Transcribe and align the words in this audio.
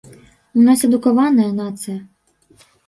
У 0.59 0.63
нас 0.69 0.79
адукаваная 0.89 1.49
нацыя. 1.61 2.67